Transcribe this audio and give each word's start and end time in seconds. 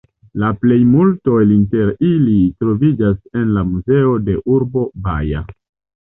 La 0.43 0.47
plejmulto 0.61 1.33
el 1.41 1.51
inter 1.55 1.91
ili 2.07 2.37
troviĝas 2.63 3.19
en 3.41 3.51
la 3.59 3.65
muzeo 3.73 4.15
de 4.31 4.39
urbo 4.55 4.87
Baja. 5.09 5.43